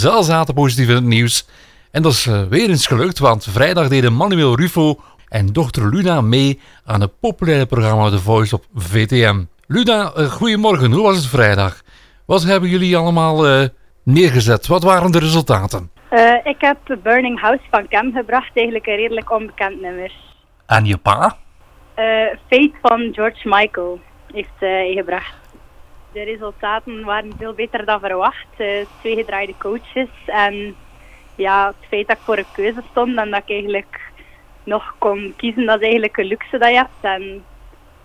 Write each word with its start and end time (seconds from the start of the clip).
zeldzate 0.00 0.52
positieve 0.52 1.00
nieuws. 1.00 1.46
En 1.90 2.02
dat 2.02 2.12
is 2.12 2.26
uh, 2.26 2.42
weer 2.42 2.68
eens 2.68 2.86
gelukt, 2.86 3.18
want 3.18 3.44
vrijdag 3.50 3.88
deden 3.88 4.12
Manuel 4.12 4.56
Rufo 4.56 5.00
en 5.28 5.46
dochter 5.46 5.88
Luna 5.88 6.20
mee 6.20 6.60
aan 6.84 7.00
het 7.00 7.20
populaire 7.20 7.66
programma 7.66 8.10
The 8.10 8.18
Voice 8.18 8.54
op 8.54 8.64
VTM. 8.74 9.42
Luna, 9.66 10.12
uh, 10.16 10.24
goedemorgen. 10.24 10.92
Hoe 10.92 11.02
was 11.02 11.16
het 11.16 11.26
vrijdag? 11.26 11.82
Wat 12.26 12.42
hebben 12.42 12.68
jullie 12.68 12.96
allemaal 12.96 13.48
uh, 13.48 13.68
neergezet? 14.04 14.66
Wat 14.66 14.82
waren 14.82 15.12
de 15.12 15.18
resultaten? 15.18 15.90
ik 16.44 16.56
heb 16.58 16.98
Burning 17.02 17.40
House 17.40 17.62
van 17.70 17.88
Cam 17.88 18.12
gebracht, 18.12 18.50
eigenlijk 18.54 18.86
een 18.86 18.96
redelijk 18.96 19.30
onbekend 19.30 19.80
nummer. 19.80 20.12
En 20.66 20.84
je 20.84 20.96
pa? 20.96 21.36
Fate 22.48 22.72
van 22.82 23.10
George 23.12 23.48
Michael 23.48 24.00
heeft 24.32 24.48
hij 24.58 24.92
gebracht. 24.96 25.34
De 26.12 26.22
resultaten 26.22 27.04
waren 27.04 27.34
veel 27.38 27.54
beter 27.54 27.84
dan 27.84 28.00
verwacht. 28.00 28.46
twee 29.00 29.16
gedraaide 29.16 29.54
coaches 29.58 30.08
en 30.26 30.76
ja, 31.34 31.66
het 31.66 31.88
feit 31.88 32.08
dat 32.08 32.16
ik 32.16 32.22
voor 32.24 32.38
een 32.38 32.52
keuze 32.52 32.82
stond 32.90 33.16
en 33.18 33.30
dat 33.30 33.42
ik 33.42 33.50
eigenlijk 33.50 34.00
nog 34.64 34.94
kon 34.98 35.34
kiezen, 35.36 35.66
dat 35.66 35.76
is 35.76 35.82
eigenlijk 35.82 36.16
een 36.16 36.24
luxe 36.24 36.58
dat 36.58 36.68
je 36.68 36.76
hebt. 36.76 37.00
En 37.00 37.44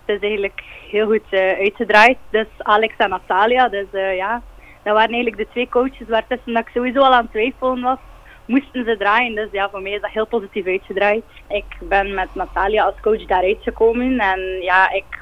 het 0.05 0.21
is 0.21 0.29
eigenlijk 0.29 0.63
heel 0.89 1.05
goed 1.05 1.31
uh, 1.31 1.39
uitgedraaid. 1.39 2.17
Dus 2.29 2.47
Alex 2.57 2.93
en 2.97 3.09
Natalia, 3.09 3.69
dus 3.69 3.87
uh, 3.91 4.15
ja, 4.15 4.41
dat 4.83 4.93
waren 4.93 5.13
eigenlijk 5.13 5.37
de 5.37 5.47
twee 5.51 5.69
coaches 5.69 6.07
waartussen 6.07 6.53
dat 6.53 6.67
ik 6.67 6.73
sowieso 6.73 6.99
al 6.99 7.13
aan 7.13 7.21
het 7.21 7.31
twijfelen 7.31 7.81
was. 7.81 7.97
Moesten 8.45 8.85
ze 8.85 8.97
draaien, 8.97 9.35
dus 9.35 9.51
ja, 9.51 9.69
voor 9.69 9.81
mij 9.81 9.91
is 9.91 10.01
dat 10.01 10.11
heel 10.11 10.27
positief 10.27 10.65
uitgedraaid. 10.65 11.23
Ik 11.47 11.65
ben 11.79 12.13
met 12.13 12.35
Natalia 12.35 12.83
als 12.83 12.99
coach 13.01 13.25
daaruit 13.25 13.61
gekomen 13.61 14.19
en 14.19 14.39
ja, 14.61 14.91
ik, 14.91 15.19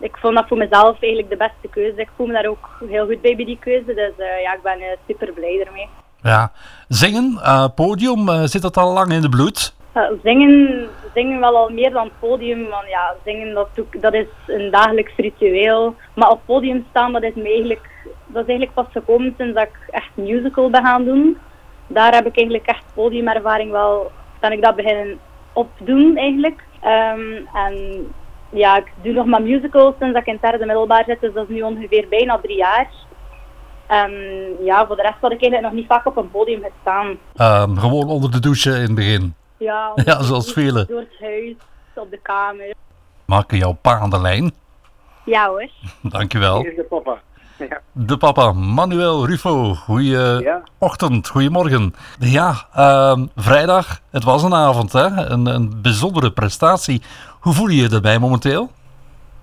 ik 0.00 0.16
vond 0.16 0.34
dat 0.34 0.48
voor 0.48 0.56
mezelf 0.56 1.02
eigenlijk 1.02 1.30
de 1.30 1.36
beste 1.36 1.68
keuze. 1.70 2.00
Ik 2.00 2.10
voel 2.16 2.26
me 2.26 2.32
daar 2.32 2.46
ook 2.46 2.68
heel 2.88 3.06
goed 3.06 3.20
bij 3.20 3.36
bij 3.36 3.44
die 3.44 3.58
keuze, 3.58 3.94
dus 3.94 4.12
uh, 4.18 4.42
ja, 4.42 4.54
ik 4.54 4.62
ben 4.62 4.78
super 5.06 5.32
blij 5.32 5.64
ermee. 5.66 5.88
Ja, 6.22 6.52
zingen, 6.88 7.38
uh, 7.42 7.68
podium, 7.74 8.46
zit 8.46 8.62
dat 8.62 8.76
al 8.76 8.92
lang 8.92 9.12
in 9.12 9.20
de 9.20 9.28
bloed? 9.28 9.76
Zingen, 10.22 10.88
zingen 11.14 11.40
wel 11.40 11.56
al 11.56 11.68
meer 11.68 11.90
dan 11.90 12.04
het 12.04 12.18
podium. 12.18 12.68
Want 12.68 12.88
ja, 12.88 13.14
zingen 13.24 13.54
dat, 13.54 13.68
dat 14.00 14.14
is 14.14 14.26
een 14.46 14.70
dagelijks 14.70 15.12
ritueel. 15.16 15.94
Maar 16.14 16.30
op 16.30 16.40
podium 16.44 16.86
staan, 16.90 17.12
dat 17.12 17.22
is, 17.22 17.34
me 17.34 17.48
eigenlijk, 17.48 17.88
dat 18.06 18.42
is 18.42 18.48
eigenlijk 18.48 18.74
pas 18.74 18.86
gekomen 18.92 19.34
sinds 19.36 19.54
dat 19.54 19.66
ik 19.66 19.78
echt 19.90 20.10
musical 20.14 20.70
ben 20.70 20.84
gaan 20.84 21.04
doen. 21.04 21.38
Daar 21.86 22.14
heb 22.14 22.26
ik 22.26 22.36
eigenlijk 22.36 22.66
echt 22.66 22.84
podiumervaring 22.94 23.70
wel, 23.70 24.10
ben 24.40 24.52
ik 24.52 24.62
dat 24.62 24.76
beginnen 24.76 25.18
opdoen 25.52 26.16
eigenlijk. 26.16 26.62
Um, 26.84 27.48
en 27.54 28.06
ja, 28.50 28.76
ik 28.76 28.92
doe 29.02 29.12
nog 29.12 29.26
maar 29.26 29.42
musicals 29.42 29.94
sinds 29.98 30.12
dat 30.12 30.22
ik 30.22 30.26
in 30.26 30.38
het 30.40 30.42
derde 30.42 30.66
middelbaar 30.66 31.04
zit, 31.06 31.20
dus 31.20 31.34
dat 31.34 31.48
is 31.48 31.54
nu 31.54 31.62
ongeveer 31.62 32.06
bijna 32.08 32.38
drie 32.38 32.56
jaar. 32.56 32.90
En 33.86 34.12
ja, 34.64 34.86
voor 34.86 34.96
de 34.96 35.02
rest 35.02 35.16
had 35.20 35.32
ik 35.32 35.40
eigenlijk 35.40 35.62
nog 35.62 35.72
niet 35.72 35.86
vaak 35.86 36.06
op 36.06 36.16
een 36.16 36.30
podium 36.30 36.62
gestaan. 36.62 37.06
Um, 37.66 37.78
gewoon 37.78 38.08
onder 38.08 38.30
de 38.30 38.40
douche 38.40 38.70
in 38.70 38.80
het 38.80 38.94
begin? 38.94 39.34
Ja, 39.56 39.92
ja 40.04 40.22
zoals 40.22 40.52
velen. 40.52 40.86
Door 40.86 41.00
het 41.00 41.20
huis, 41.20 41.54
op 41.94 42.10
de 42.10 42.18
kamer. 42.22 42.74
Maken 43.24 43.58
jouw 43.58 43.72
pa 43.72 43.98
aan 43.98 44.10
de 44.10 44.20
lijn? 44.20 44.52
Ja 45.24 45.48
hoor. 45.48 45.68
Dankjewel. 46.02 46.60
Hier 46.60 46.70
is 46.70 46.76
de 46.76 46.82
papa. 46.82 47.18
Ja. 47.68 47.80
De 47.92 48.16
papa, 48.16 48.52
Manuel 48.52 49.26
Rufo. 49.26 49.74
Goeieochtend, 49.74 51.26
ja. 51.26 51.32
goedemorgen. 51.32 51.94
Ja, 52.18 52.66
uh, 52.76 53.18
vrijdag, 53.36 54.00
het 54.10 54.24
was 54.24 54.42
een 54.42 54.54
avond, 54.54 54.92
hè? 54.92 55.06
Een, 55.06 55.46
een 55.46 55.82
bijzondere 55.82 56.30
prestatie. 56.30 57.02
Hoe 57.48 57.56
voel 57.56 57.68
je 57.68 57.82
je 57.82 57.94
erbij 57.94 58.18
momenteel? 58.18 58.68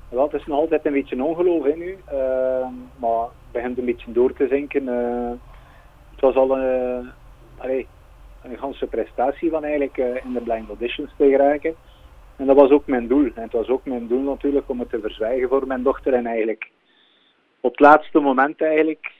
Wel, 0.09 0.23
het 0.23 0.33
is 0.33 0.45
nog 0.45 0.59
altijd 0.59 0.85
een 0.85 0.93
beetje 0.93 1.23
ongeloof 1.23 1.63
hè, 1.63 1.75
nu. 1.75 1.97
Uh, 2.13 2.67
maar 2.99 3.27
begint 3.51 3.77
een 3.77 3.85
beetje 3.85 4.11
door 4.11 4.33
te 4.33 4.47
zinken. 4.47 4.83
Uh, 4.83 5.31
het 6.11 6.21
was 6.21 6.35
al 6.35 6.57
een, 6.57 7.09
allee, 7.57 7.87
een 8.43 8.57
ganse 8.57 8.85
prestatie 8.85 9.49
van 9.49 9.63
eigenlijk 9.63 9.97
uh, 9.97 10.05
in 10.05 10.33
de 10.33 10.39
blind 10.39 10.67
auditions 10.67 11.11
te 11.17 11.29
geraken. 11.29 11.75
En 12.35 12.45
dat 12.45 12.55
was 12.55 12.69
ook 12.69 12.87
mijn 12.87 13.07
doel. 13.07 13.25
En 13.35 13.41
het 13.41 13.51
was 13.51 13.67
ook 13.67 13.85
mijn 13.85 14.07
doel 14.07 14.21
natuurlijk 14.21 14.69
om 14.69 14.79
het 14.79 14.89
te 14.89 14.99
verzwijgen 15.01 15.49
voor 15.49 15.67
mijn 15.67 15.83
dochter. 15.83 16.13
En 16.13 16.25
eigenlijk 16.25 16.69
op 17.59 17.71
het 17.71 17.79
laatste 17.79 18.19
moment 18.19 18.61
eigenlijk 18.61 19.11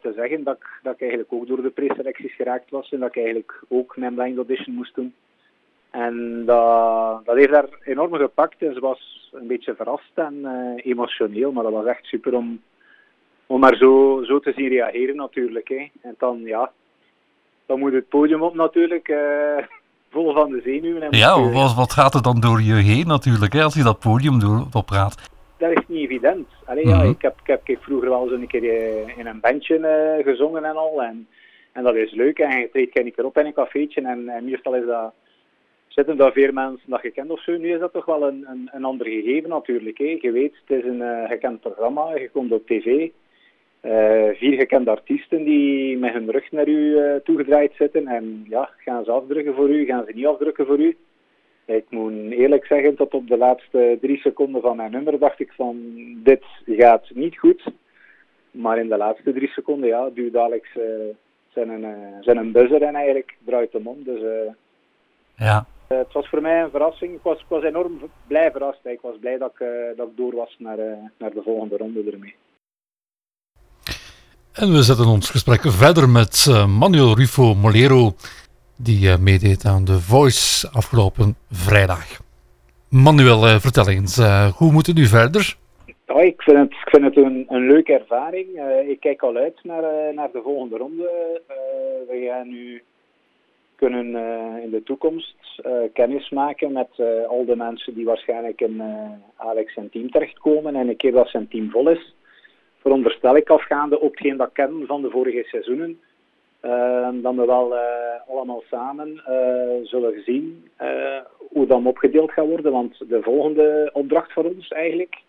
te 0.00 0.12
zeggen 0.16 0.44
dat 0.44 0.56
ik, 0.56 0.66
dat 0.82 0.94
ik 0.94 1.00
eigenlijk 1.00 1.32
ook 1.32 1.46
door 1.46 1.62
de 1.62 1.70
preselecties 1.70 2.34
geraakt 2.34 2.70
was. 2.70 2.92
En 2.92 2.98
dat 2.98 3.08
ik 3.08 3.16
eigenlijk 3.16 3.62
ook 3.68 3.96
mijn 3.96 4.14
blind 4.14 4.36
audition 4.36 4.74
moest 4.74 4.94
doen. 4.94 5.14
En 5.90 6.42
dat, 6.46 7.24
dat 7.24 7.36
heeft 7.36 7.50
haar 7.50 7.68
enorm 7.84 8.14
gepakt. 8.14 8.62
En 8.62 8.74
ze 8.74 8.80
was 8.80 9.30
een 9.32 9.46
beetje 9.46 9.74
verrast 9.74 10.12
en 10.14 10.34
uh, 10.42 10.86
emotioneel. 10.92 11.52
Maar 11.52 11.62
dat 11.62 11.72
was 11.72 11.86
echt 11.86 12.04
super 12.04 12.34
om, 12.34 12.62
om 13.46 13.60
maar 13.60 13.76
zo, 13.76 14.22
zo 14.24 14.40
te 14.40 14.52
zien 14.56 14.68
reageren 14.68 15.16
natuurlijk. 15.16 15.68
Hè. 15.68 15.90
En 16.02 16.14
dan, 16.18 16.40
ja, 16.44 16.70
dan 17.66 17.78
moet 17.78 17.92
het 17.92 18.08
podium 18.08 18.42
op 18.42 18.54
natuurlijk, 18.54 19.08
uh, 19.08 19.18
vol 20.10 20.32
van 20.32 20.50
de 20.50 20.60
zenuwen. 20.64 21.02
En 21.02 21.18
ja, 21.18 21.50
wat, 21.50 21.74
wat 21.74 21.92
gaat 21.92 22.14
er 22.14 22.22
dan 22.22 22.40
door 22.40 22.62
je 22.62 22.74
heen 22.74 23.06
natuurlijk, 23.06 23.52
hè, 23.52 23.62
als 23.62 23.74
je 23.74 23.82
dat 23.82 23.98
podium 23.98 24.66
opraat? 24.72 25.30
Dat 25.58 25.70
is 25.70 25.82
niet 25.86 26.10
evident. 26.10 26.48
Allee, 26.64 26.84
mm 26.84 26.90
-hmm. 26.90 27.00
ja, 27.00 27.04
mhm. 27.04 27.14
ik, 27.14 27.22
heb, 27.22 27.38
ik, 27.40 27.46
heb, 27.46 27.68
ik 27.68 27.78
vroeger 27.80 28.08
wel 28.08 28.22
eens 28.22 28.32
een 28.32 28.46
keer 28.46 28.64
eh, 28.64 29.18
in 29.18 29.26
een 29.26 29.40
bandje 29.40 29.78
uh, 29.78 30.24
gezongen 30.24 30.64
en 30.64 30.76
al. 30.76 31.02
En, 31.02 31.28
en 31.72 31.82
dat 31.82 31.94
is 31.94 32.12
leuk. 32.12 32.38
En 32.38 32.58
je 32.58 32.68
treedt 32.70 32.98
een 32.98 33.12
keer 33.14 33.24
op 33.24 33.38
in 33.38 33.46
een 33.46 33.52
cafeetje. 33.52 34.00
En, 34.00 34.28
en 34.28 34.44
meestal 34.44 34.74
is 34.74 34.86
dat, 34.86 35.12
zitten 35.88 36.16
daar 36.16 36.32
vier 36.32 36.52
mensen 36.52 36.90
dat 36.90 37.02
je 37.02 37.10
kent 37.10 37.30
of 37.30 37.42
zo. 37.42 37.56
Nu 37.56 37.72
is 37.72 37.78
dat 37.78 37.92
toch 37.92 38.04
wel 38.04 38.28
een, 38.28 38.44
een, 38.48 38.68
een 38.72 38.84
ander 38.84 39.06
gegeven 39.06 39.48
natuurlijk. 39.48 39.98
Hè. 39.98 40.18
Je 40.20 40.32
weet, 40.32 40.54
het 40.66 40.78
is 40.78 40.84
een 40.84 41.00
uh, 41.00 41.28
gekend 41.28 41.60
programma. 41.60 42.14
Je 42.16 42.30
komt 42.30 42.52
op 42.52 42.66
tv. 42.66 43.08
Uh, 43.82 44.28
vier 44.34 44.58
gekende 44.58 44.90
artiesten 44.90 45.44
die 45.44 45.98
met 45.98 46.12
hun 46.12 46.30
rug 46.30 46.52
naar 46.52 46.68
u 46.68 46.98
uh, 46.98 47.14
toegedraaid 47.14 47.72
zitten. 47.74 48.06
En 48.06 48.44
ja, 48.48 48.70
gaan 48.76 49.04
ze 49.04 49.10
afdrukken 49.10 49.54
voor 49.54 49.70
u, 49.70 49.84
gaan 49.84 50.04
ze 50.06 50.12
niet 50.14 50.26
afdrukken 50.26 50.66
voor 50.66 50.78
u. 50.78 50.96
Ik 51.64 51.84
moet 51.88 52.30
eerlijk 52.30 52.66
zeggen, 52.66 52.96
tot 52.96 53.14
op 53.14 53.28
de 53.28 53.36
laatste 53.36 53.98
drie 54.00 54.18
seconden 54.18 54.60
van 54.60 54.76
mijn 54.76 54.90
nummer 54.90 55.18
dacht 55.18 55.40
ik 55.40 55.52
van 55.52 55.76
dit 56.22 56.44
gaat 56.66 57.10
niet 57.14 57.38
goed. 57.38 57.62
Maar 58.50 58.78
in 58.78 58.88
de 58.88 58.96
laatste 58.96 59.32
drie 59.32 59.48
seconden, 59.48 59.88
ja, 59.88 60.10
duwt 60.10 60.36
Alex 60.36 60.68
zijn, 61.48 61.80
uh, 61.80 61.88
zijn 62.20 62.52
buzzer 62.52 62.82
en 62.82 62.94
eigenlijk 62.94 63.36
draait 63.44 63.72
hem 63.72 63.86
om. 63.86 64.02
Dus 64.04 64.20
ja. 65.36 65.66
Het 65.88 66.12
was 66.12 66.28
voor 66.28 66.40
mij 66.40 66.62
een 66.62 66.70
verrassing. 66.70 67.14
Ik 67.14 67.22
was, 67.22 67.38
ik 67.38 67.46
was 67.48 67.62
enorm 67.62 68.10
blij 68.26 68.50
verrast. 68.50 68.78
Ik 68.82 69.00
was 69.00 69.16
blij 69.20 69.38
dat 69.38 69.50
ik, 69.58 69.66
dat 69.96 70.08
ik 70.08 70.16
door 70.16 70.34
was 70.34 70.56
naar, 70.58 70.76
naar 71.18 71.30
de 71.30 71.42
volgende 71.44 71.76
ronde 71.76 72.10
ermee. 72.10 72.34
En 74.52 74.72
we 74.72 74.82
zetten 74.82 75.06
ons 75.06 75.30
gesprek 75.30 75.60
verder 75.60 76.08
met 76.08 76.46
Manuel 76.78 77.16
Rufo 77.16 77.54
Molero, 77.54 78.12
die 78.76 79.18
meedeed 79.18 79.64
aan 79.64 79.84
The 79.84 80.00
Voice 80.00 80.70
afgelopen 80.70 81.36
vrijdag. 81.50 82.06
Manuel, 82.90 83.60
vertel 83.60 83.88
eens, 83.88 84.16
hoe 84.56 84.72
moet 84.72 84.86
het 84.86 84.96
nu 84.96 85.04
verder? 85.04 85.56
Ja, 86.06 86.20
ik 86.20 86.42
vind 86.42 86.58
het, 86.58 86.70
ik 86.70 86.88
vind 86.88 87.04
het 87.04 87.16
een, 87.16 87.44
een 87.48 87.66
leuke 87.66 87.92
ervaring. 87.92 88.46
ik 88.88 89.00
kijk 89.00 89.22
al 89.22 89.36
uit 89.36 89.58
naar, 89.62 90.14
naar 90.14 90.30
de 90.32 90.40
volgende 90.42 90.76
ronde. 90.76 91.40
we 92.08 92.26
gaan 92.28 92.48
nu 92.48 92.82
kunnen 93.78 94.06
in 94.62 94.70
de 94.70 94.82
toekomst 94.84 95.36
kennis 95.92 96.30
maken 96.30 96.72
met 96.72 96.88
al 97.28 97.44
de 97.44 97.56
mensen 97.56 97.94
die 97.94 98.04
waarschijnlijk 98.04 98.60
in 98.60 98.82
Alex 99.36 99.72
zijn 99.72 99.90
team 99.90 100.10
terechtkomen. 100.10 100.76
En 100.76 100.88
een 100.88 100.96
keer 100.96 101.12
dat 101.12 101.28
zijn 101.28 101.48
team 101.48 101.70
vol 101.70 101.88
is, 101.88 102.14
veronderstel 102.80 103.36
ik 103.36 103.50
afgaande 103.50 104.00
op 104.00 104.10
hetgeen 104.10 104.36
dat 104.36 104.52
kennen 104.52 104.86
van 104.86 105.02
de 105.02 105.10
vorige 105.10 105.42
seizoenen, 105.44 106.00
uh, 106.64 107.08
dat 107.12 107.34
we 107.34 107.46
wel 107.46 107.74
allemaal 108.28 108.62
samen 108.70 109.22
zullen 109.82 110.22
zien 110.24 110.68
hoe 111.36 111.66
dat 111.66 111.84
opgedeeld 111.84 112.32
gaat 112.32 112.46
worden. 112.46 112.72
Want 112.72 113.08
de 113.08 113.22
volgende 113.22 113.90
opdracht 113.92 114.32
voor 114.32 114.44
ons 114.44 114.68
eigenlijk 114.68 115.22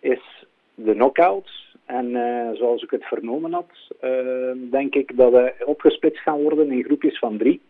is 0.00 0.44
de 0.74 0.92
knockout. 0.92 1.50
En 1.84 2.10
zoals 2.56 2.82
ik 2.82 2.90
het 2.90 3.04
vernomen 3.04 3.52
had, 3.52 3.70
denk 4.70 4.94
ik 4.94 5.16
dat 5.16 5.32
we 5.32 5.52
opgesplitst 5.64 6.22
gaan 6.22 6.42
worden 6.42 6.70
in 6.70 6.84
groepjes 6.84 7.18
van 7.18 7.38
drie. 7.38 7.60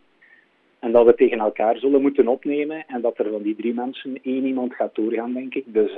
En 0.84 0.92
dat 0.92 1.06
we 1.06 1.14
tegen 1.14 1.38
elkaar 1.38 1.76
zullen 1.76 2.02
moeten 2.02 2.28
opnemen. 2.28 2.84
En 2.86 3.00
dat 3.00 3.18
er 3.18 3.30
van 3.30 3.42
die 3.42 3.56
drie 3.56 3.74
mensen 3.74 4.18
één 4.22 4.46
iemand 4.46 4.74
gaat 4.74 4.94
doorgaan, 4.94 5.32
denk 5.32 5.54
ik. 5.54 5.64
Dus 5.66 5.90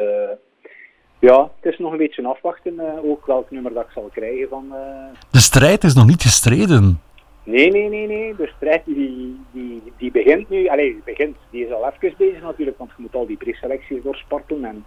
ja, 1.19 1.50
het 1.61 1.73
is 1.73 1.79
nog 1.79 1.93
een 1.93 1.99
beetje 1.99 2.27
afwachten, 2.27 2.75
uh, 2.75 3.11
ook 3.11 3.27
welk 3.27 3.50
nummer 3.50 3.73
dat 3.75 3.85
ik 3.85 3.91
zal 3.91 4.11
krijgen 4.12 4.49
van... 4.49 4.65
Uh... 4.73 5.06
De 5.31 5.38
strijd 5.38 5.85
is 5.85 5.94
nog 5.94 6.06
niet 6.06 6.23
gestreden. 6.23 7.00
Nee, 7.44 7.71
nee, 7.71 7.88
nee, 7.88 8.06
nee. 8.06 8.35
De 8.37 8.50
strijd 8.56 8.83
die, 8.85 9.41
die, 9.53 9.83
die 9.97 10.11
begint 10.11 10.49
nu. 10.49 10.69
Allee, 10.69 10.93
die 10.93 11.03
begint. 11.05 11.37
Die 11.50 11.67
is 11.67 11.73
al 11.73 11.87
even 11.87 12.15
bezig 12.19 12.43
natuurlijk, 12.43 12.79
want 12.79 12.91
je 12.97 13.03
moet 13.03 13.15
al 13.15 13.27
die 13.27 13.37
preselecties 13.37 14.03
doorsparten. 14.03 14.65
En 14.65 14.85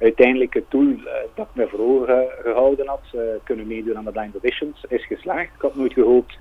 uiteindelijk 0.00 0.54
het 0.54 0.70
doel 0.70 0.96
dat 1.34 1.46
ik 1.46 1.54
me 1.54 1.68
voor 1.68 1.80
ogen 1.80 2.28
gehouden 2.42 2.86
had, 2.86 3.02
kunnen 3.44 3.66
meedoen 3.66 3.96
aan 3.96 4.04
de 4.04 4.10
Blind 4.10 4.32
Auditions, 4.32 4.84
is 4.88 5.06
geslaagd. 5.06 5.54
Ik 5.54 5.60
had 5.60 5.74
nooit 5.74 5.92
gehoopt 5.92 6.38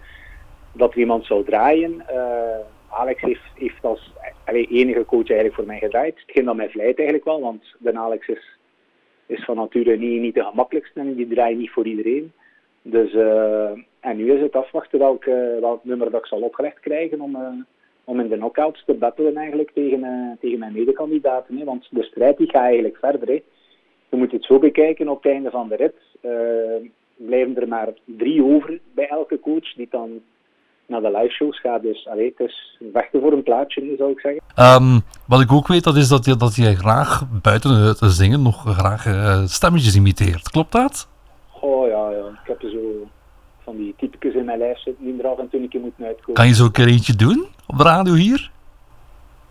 dat 0.72 0.92
er 0.92 1.00
iemand 1.00 1.26
zou 1.26 1.46
draaien. 1.46 2.04
Alex 2.92 3.22
heeft, 3.22 3.84
als 3.84 4.12
enige 4.46 5.06
coach 5.06 5.28
eigenlijk 5.28 5.56
voor 5.56 5.66
mij 5.66 5.80
gedraaid. 5.80 6.20
Hetgeen 6.20 6.46
dat 6.46 6.56
mij 6.56 6.70
vlijt 6.70 6.98
eigenlijk 6.98 7.26
wel, 7.26 7.42
want 7.42 7.76
de 7.80 7.98
Alex 7.98 8.28
is 8.28 8.60
is 9.32 9.44
van 9.46 9.56
nature 9.56 9.98
niet, 9.98 10.22
niet 10.22 10.36
de 10.36 10.44
gemakkelijkste 10.44 11.00
en 11.00 11.16
die 11.16 11.28
draaien 11.28 11.58
niet 11.58 11.72
voor 11.72 11.86
iedereen. 11.86 12.32
Dus 12.82 13.14
uh, 13.14 13.72
en 14.00 14.18
nu 14.18 14.34
is 14.34 14.42
het 14.42 14.56
afwachten 14.56 15.00
welk, 15.00 15.26
welk 15.60 15.84
nummer 15.84 16.12
dat 16.12 16.20
ik 16.20 16.28
zal 16.28 16.42
opgelegd 16.42 16.80
krijgen 16.80 17.22
om, 17.22 17.38
om 18.04 18.20
in 18.20 18.28
de 18.28 18.36
knockouts 18.36 18.84
te 18.86 18.94
battelen 18.94 19.38
eigenlijk 19.38 19.72
tegen, 19.72 20.38
tegen 20.40 20.60
mijn 20.60 20.74
medekandidaten. 20.74 21.66
Want 21.66 21.88
de 21.92 22.04
strijd 22.04 22.38
die 22.38 22.50
gaat 22.50 22.64
eigenlijk 22.64 22.98
verder. 22.98 23.28
Hè. 23.28 23.44
Je 24.10 24.18
moet 24.18 24.32
het 24.32 24.44
zo 24.44 24.60
bekijken 24.60 25.08
op 25.08 25.24
het 25.24 25.32
einde 25.32 25.50
van 25.50 25.68
de 25.68 25.76
rit. 25.76 25.96
blijven 27.16 27.56
er 27.56 27.68
maar 27.68 27.94
drie 28.06 28.44
over 28.44 28.80
bij 28.94 29.08
elke 29.08 29.40
coach 29.40 29.74
die 29.74 29.88
dan 29.90 30.22
naar 30.92 31.02
de 31.02 31.18
live 31.18 31.34
shows 31.34 31.60
gaat. 31.60 31.82
Dus 31.82 32.08
allee, 32.08 32.34
het 32.36 32.48
is 32.50 32.78
vechten 32.94 33.22
voor 33.22 33.32
een 33.32 33.44
plaatje, 33.44 33.96
zou 33.98 34.12
ik 34.12 34.20
zeggen. 34.20 34.42
Um, 34.84 35.02
wat 35.28 35.42
ik 35.42 35.52
ook 35.52 35.68
weet, 35.68 35.84
dat 35.84 35.96
is 35.96 36.08
dat 36.08 36.26
je, 36.26 36.36
dat 36.36 36.56
je 36.56 36.76
graag 36.76 37.24
buiten 37.42 37.72
het 37.72 38.00
zingen 38.02 38.42
nog 38.42 38.78
graag 38.78 39.06
uh, 39.06 39.46
stemmetjes 39.46 39.96
imiteert. 39.96 40.50
Klopt 40.50 40.72
dat? 40.72 41.08
Oh 41.62 41.88
ja, 41.88 42.10
ja. 42.10 42.26
Ik 42.28 42.48
heb 42.48 42.62
zo 42.62 43.08
van 43.64 43.78
die 43.78 43.94
typetjes 43.98 44.34
in 44.34 44.46
mijn 44.46 44.58
lijst 44.58 44.84
zitten 44.84 45.06
die 45.06 45.20
er 45.22 45.28
af 45.28 45.40
en 45.40 45.50
toe 45.50 45.62
een 45.62 45.70
keer 45.70 45.82
moeten 45.82 46.06
uitkomen. 46.06 46.34
Kan 46.34 46.48
je 46.48 46.54
zo 46.54 46.66
een 46.66 46.72
keer 46.72 46.88
eentje 46.88 47.16
doen 47.16 47.48
op 47.68 47.78
de 47.78 47.84
radio 47.84 48.14
hier? 48.14 48.52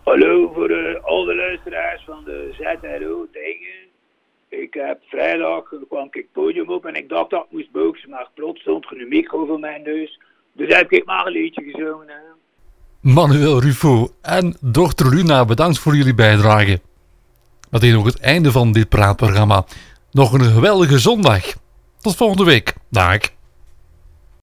Hallo 0.03 0.51
voor 0.53 0.71
uh, 0.71 1.03
al 1.03 1.23
de 1.23 1.35
luisteraars 1.35 2.03
van 2.05 2.23
de 2.25 2.49
ZRO 2.57 3.27
dingen. 3.31 3.89
Ik 4.47 4.73
heb 4.73 4.99
vrijdag 5.05 5.63
kwam 5.89 6.05
ik 6.05 6.13
het 6.13 6.31
podium 6.31 6.69
op 6.69 6.85
en 6.85 6.95
ik 6.95 7.09
dacht 7.09 7.29
dat 7.29 7.43
ik 7.43 7.51
moest 7.51 7.71
boksen, 7.71 8.09
maar 8.09 8.29
plots 8.33 8.61
stond 8.61 8.85
er 8.85 9.01
een 9.01 9.07
micro 9.07 9.45
voor 9.45 9.59
mijn 9.59 9.81
neus. 9.83 10.19
Dus 10.53 10.75
heb 10.75 10.91
ik 10.91 11.05
maar 11.05 11.25
een 11.25 11.31
liedje 11.31 11.63
gezongen. 11.63 12.07
Manuel 13.01 13.61
Rufo 13.61 14.09
en 14.21 14.57
dochter 14.61 15.09
Luna, 15.09 15.45
bedankt 15.45 15.79
voor 15.79 15.95
jullie 15.95 16.13
bijdrage. 16.13 16.81
Is 17.79 17.91
nog 17.91 18.05
het 18.05 18.19
einde 18.19 18.51
van 18.51 18.71
dit 18.71 18.89
praatprogramma. 18.89 19.65
Nog 20.11 20.33
een 20.33 20.43
geweldige 20.43 20.99
zondag. 20.99 21.43
Tot 22.01 22.15
volgende 22.15 22.43
week. 22.43 22.73
Dag. 22.89 23.19